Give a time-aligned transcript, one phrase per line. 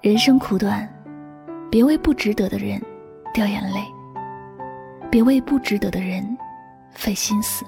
[0.00, 0.88] 人生苦短，
[1.68, 2.80] 别为不值得的人
[3.34, 3.80] 掉眼泪，
[5.10, 6.24] 别为不值得的人
[6.92, 7.64] 费心思。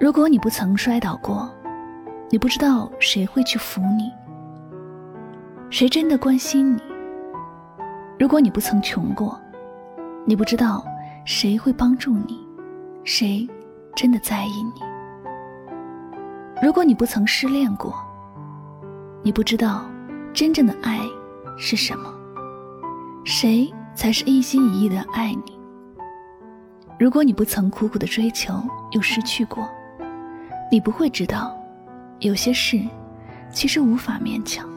[0.00, 1.54] 如果你不曾摔倒过，
[2.30, 4.10] 你不知道谁会去扶你，
[5.68, 6.82] 谁真的关心你。
[8.18, 9.38] 如果你不曾穷过，
[10.24, 10.82] 你不知道。
[11.24, 12.47] 谁会帮助你？
[13.04, 13.48] 谁
[13.96, 14.82] 真的在意你？
[16.62, 17.94] 如果你不曾失恋过，
[19.22, 19.84] 你不知道
[20.32, 21.00] 真正的爱
[21.56, 22.12] 是什么。
[23.24, 25.58] 谁才是一心一意的爱你？
[26.98, 28.54] 如果你不曾苦苦的追求
[28.92, 29.68] 又失去过，
[30.70, 31.56] 你不会知道
[32.20, 32.80] 有些事
[33.52, 34.68] 其实无法勉强。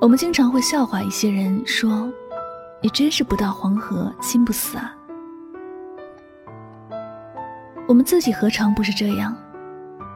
[0.00, 2.12] 我们经常会笑话一些人说。
[2.82, 4.94] 你真是不到黄河心不死啊！
[7.86, 9.36] 我们自己何尝不是这样？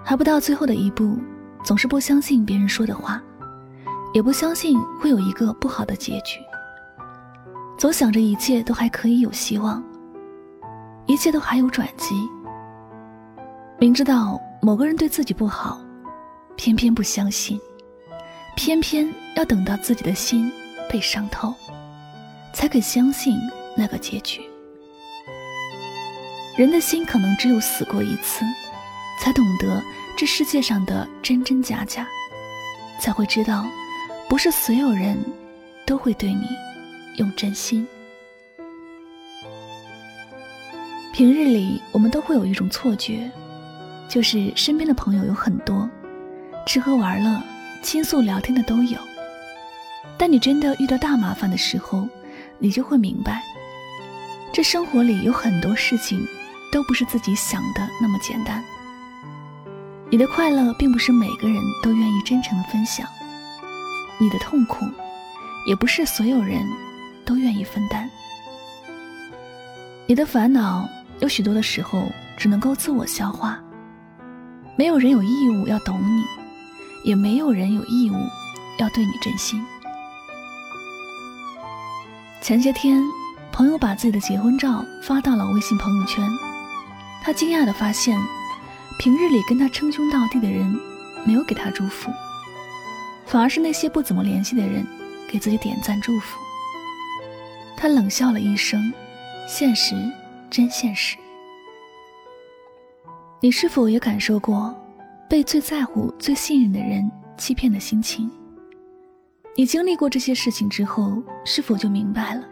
[0.04, 1.18] 还不到最后的一步，
[1.62, 3.22] 总是不相信别人说的话，
[4.14, 6.40] 也不相信会有一个不好的结局，
[7.76, 9.84] 总想着一切都还可以有希望，
[11.06, 12.14] 一切都还有转机。
[13.78, 15.78] 明知道某个人对自己不好，
[16.56, 17.60] 偏偏不相信，
[18.56, 20.50] 偏偏要等到自己的心
[20.90, 21.54] 被伤透。
[22.54, 23.38] 才肯相信
[23.76, 24.40] 那个结局。
[26.58, 28.44] 人的心可能只有死过一次，
[29.20, 29.80] 才懂得
[30.16, 32.04] 这世界上的真真假假，
[33.00, 33.64] 才会知道，
[34.28, 35.16] 不是所有人
[35.86, 36.48] 都会对你
[37.18, 37.86] 用真心。
[41.12, 43.30] 平日里，我们都会有一种错觉，
[44.08, 45.88] 就是身边的朋友有很多，
[46.66, 47.40] 吃喝玩乐、
[47.84, 48.98] 倾诉聊天的都有。
[50.16, 52.08] 但你真的遇到大麻烦的时候，
[52.58, 53.44] 你就会明白，
[54.52, 56.26] 这生活里有很多事情
[56.70, 58.62] 都不是自己想的那么简单。
[60.10, 63.06] 你的快乐并不是每个人都愿意真诚的分享，
[64.18, 64.86] 你的痛苦
[65.66, 66.66] 也不是所有人
[67.24, 68.08] 都愿意分担。
[70.06, 70.88] 你的烦恼
[71.20, 73.58] 有许多的时候只能够自我消化，
[74.76, 76.24] 没有人有义务要懂你，
[77.04, 78.16] 也没有人有义务
[78.78, 79.62] 要对你真心。
[82.40, 83.02] 前些天，
[83.52, 86.26] 朋友把自己的结婚照发到了微信朋友圈，
[87.28, 88.18] 他惊讶地发现，
[88.98, 90.64] 平日里跟他称兄道弟的人
[91.26, 92.10] 没有给他祝福，
[93.26, 94.82] 反而是那些不怎么联系的人
[95.30, 96.40] 给自己点赞祝福。
[97.76, 98.90] 他冷笑了一声
[99.46, 99.94] ：“现实
[100.48, 101.18] 真现实。”
[103.42, 104.74] 你是否也感受过
[105.28, 108.30] 被最在乎、最信任的人欺骗的心情？
[109.54, 112.42] 你经历过这些事情之后，是否就明白了？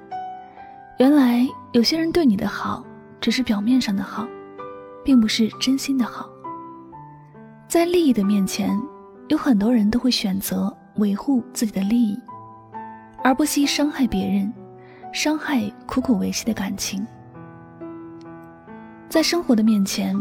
[0.98, 2.84] 原来有些人对你的好，
[3.22, 4.28] 只是表面上的好，
[5.06, 6.28] 并不是真心的好。
[7.68, 8.76] 在利益的面前，
[9.28, 12.20] 有很多人都会选择维护自己的利益，
[13.22, 14.52] 而不惜伤害别人，
[15.12, 17.06] 伤害苦苦维系的感情。
[19.08, 20.12] 在生活的面前，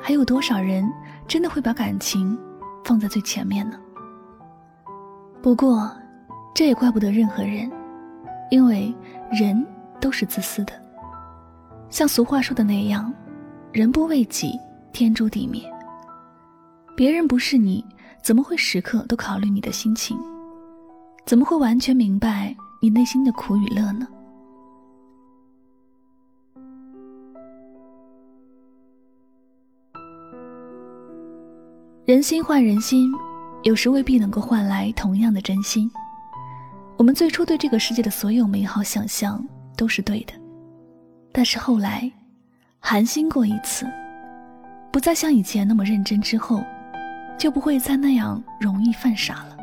[0.00, 0.88] 还有多少人
[1.26, 2.38] 真的会把感情
[2.84, 3.76] 放在最前面呢？
[5.42, 5.90] 不过。
[6.54, 7.70] 这也怪不得任何人，
[8.50, 8.92] 因为
[9.30, 9.64] 人
[10.00, 10.72] 都是自私的。
[11.88, 13.14] 像俗话说的那样
[13.72, 14.58] ，“人不为己，
[14.92, 15.62] 天诛地灭。”
[16.96, 17.84] 别人不是你，
[18.22, 20.18] 怎么会时刻都考虑你的心情？
[21.24, 24.08] 怎么会完全明白你内心的苦与乐呢？
[32.04, 33.12] 人心换人心，
[33.64, 35.88] 有时未必能够换来同样的真心。
[36.96, 40.32] 我们最初对这个世界的所有美好想象都是对的，
[41.30, 42.10] 但是后来，
[42.80, 43.86] 寒心过一次，
[44.90, 46.62] 不再像以前那么认真之后，
[47.36, 49.56] 就不会再那样容易犯傻了，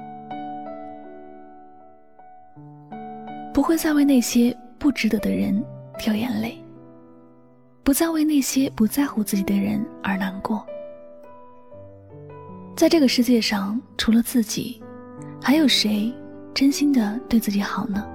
[3.54, 5.64] 不会再为那些不值得的人
[5.98, 6.62] 掉眼泪，
[7.84, 10.64] 不再为那些不在乎自己的人而难过。
[12.76, 14.84] 在这个世界上，除了自己，
[15.42, 16.14] 还有谁
[16.54, 18.06] 真心的对自己好呢？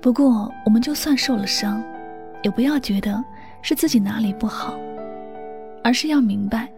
[0.00, 1.82] 不过，我们就算受了伤，
[2.42, 3.22] 也不要觉得
[3.62, 4.74] 是自己哪里不好，
[5.82, 6.70] 而是要明白，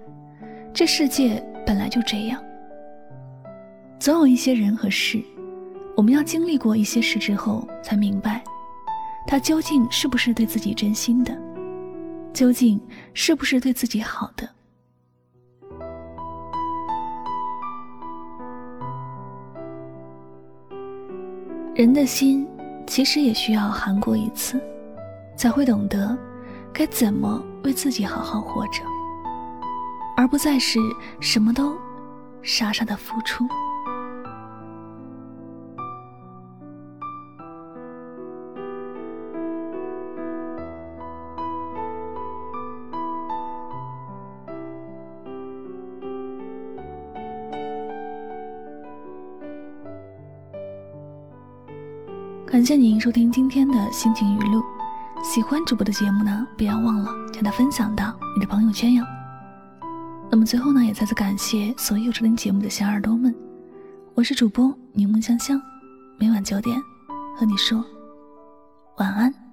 [0.72, 2.42] 这世界本来就这样。
[3.98, 5.22] 总有一些人和事，
[5.96, 8.42] 我们要经历过一些事之后，才明白，
[9.26, 11.36] 他究竟是不是对自己真心的，
[12.32, 12.80] 究竟
[13.12, 14.48] 是不是对自己好的。
[21.74, 22.46] 人的心。
[22.86, 24.60] 其实也需要寒过一次，
[25.40, 26.14] 才会懂得
[26.70, 28.82] 该怎么为自己好好活着，
[30.14, 30.78] 而不再是
[31.18, 31.74] 什么都
[32.42, 33.48] 傻傻的付出。
[52.44, 54.62] 感谢您收听今天的心情语录，
[55.22, 59.04] 喜欢主播的节目呢，不要忘了将它分享到你的朋友圈哟。
[60.30, 63.34] 那么最后呢，也再次感谢所有收听节目的小耳朵们，
[64.14, 65.60] 我是主播柠檬香香，
[66.18, 66.80] 每晚九点
[67.36, 67.84] 和你说
[68.96, 69.49] 晚安。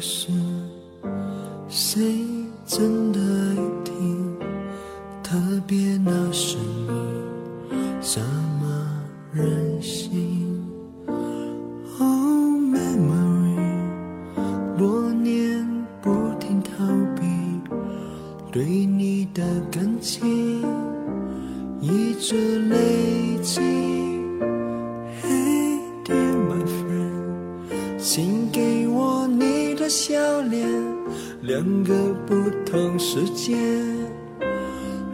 [0.00, 0.28] 可是
[1.68, 2.24] 谁
[2.64, 3.54] 真的爱
[3.84, 4.34] 听
[5.22, 6.58] 特别那声
[6.88, 6.94] 音
[8.00, 10.58] 怎么忍心
[11.98, 13.58] ？Oh memory
[14.78, 15.68] 多年
[16.00, 16.10] 不
[16.40, 16.82] 停逃
[17.14, 17.60] 避
[18.50, 20.39] 对你的感情
[32.70, 33.56] 不同世界，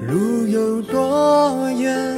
[0.06, 2.14] 路有多远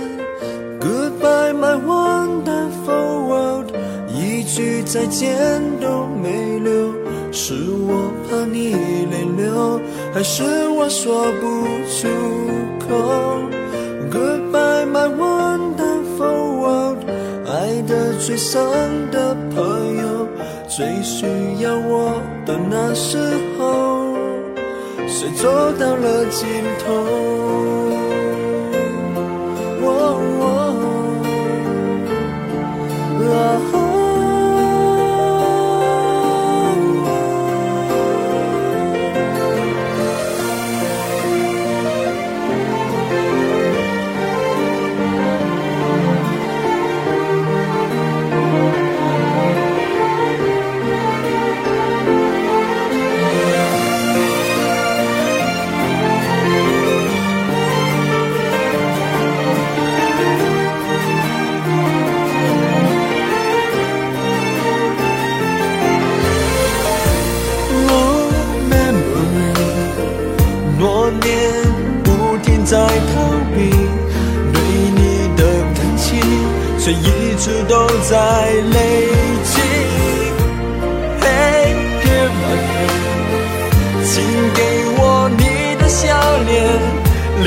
[0.80, 3.70] ？Goodbye my wonderful world，
[4.08, 6.92] 一句再见都没留，
[7.30, 9.80] 是我怕你泪流。
[10.12, 12.08] 还是我说不出
[12.88, 12.88] 口。
[14.10, 16.98] Goodbye, my wonderful world。
[17.46, 18.60] 爱的最深
[19.12, 20.26] 的朋友，
[20.66, 21.26] 最需
[21.62, 23.18] 要我的那时
[23.56, 23.97] 候，
[25.18, 26.46] 却走到了尽
[26.78, 27.47] 头？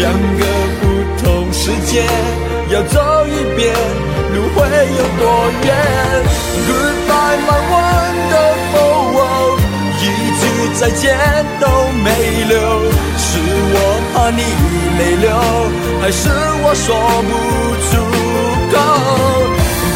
[0.01, 0.43] 两个
[0.81, 0.83] 不
[1.23, 2.01] 同世界
[2.69, 3.71] 要走一遍，
[4.33, 4.57] 路会
[4.97, 5.21] 有多
[5.63, 5.69] 远
[6.65, 9.61] ？Goodbye my wonderful world，
[10.01, 10.03] 一
[10.39, 10.41] 句
[10.79, 11.05] 再见
[11.59, 11.63] 都
[12.03, 12.07] 没
[12.49, 12.57] 留。
[13.15, 13.29] 是
[13.73, 13.77] 我
[14.11, 14.41] 怕你
[14.97, 15.29] 泪流，
[16.01, 16.19] 还是
[16.63, 16.87] 我说
[17.29, 17.31] 不
[17.85, 17.91] 出
[18.73, 18.75] 口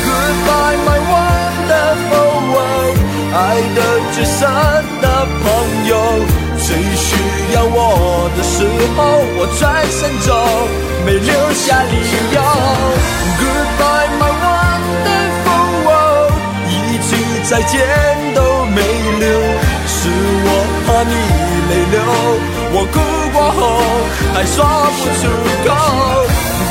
[0.06, 2.98] ？Goodbye, my wonderful world，
[3.34, 3.36] 爱
[3.74, 3.78] 的
[4.14, 4.38] 最深
[5.02, 5.04] 的
[5.42, 5.44] 朋
[5.88, 5.92] 友，
[6.60, 7.10] 最最需
[7.56, 9.00] 要我的时候，
[9.40, 10.30] 我转身走，
[11.06, 11.96] 没留下理
[12.36, 12.38] 由。
[13.40, 16.36] Goodbye my wonderful world，
[16.68, 17.10] 一句
[17.50, 17.74] 再见
[18.36, 18.40] 都
[18.76, 18.82] 没
[19.22, 19.24] 留，
[19.88, 19.98] 是
[20.44, 20.50] 我
[20.86, 21.16] 怕你
[21.70, 21.98] 泪流，
[22.76, 22.96] 我哭
[23.32, 23.60] 过后
[24.34, 24.56] 还说
[24.98, 25.24] 不出
[25.66, 25.68] 口。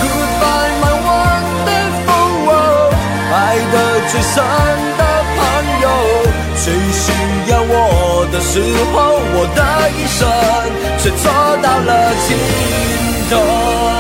[0.03, 2.93] Goodbye my wonderful world，
[3.33, 3.35] 爱
[3.73, 3.75] 的
[4.11, 4.35] 最深
[4.99, 5.04] 的。
[6.65, 7.13] 最需
[7.51, 8.59] 要我的时
[8.91, 9.61] 候，我的
[9.99, 10.27] 一生
[10.99, 11.29] 却走
[11.63, 11.91] 到了
[12.27, 12.29] 尽
[13.29, 13.94] 头。